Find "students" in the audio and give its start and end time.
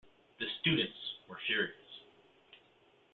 0.59-0.97